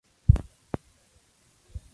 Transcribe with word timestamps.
eh, 0.29 0.33
vamos... 0.33 0.43
ven... 1.73 1.81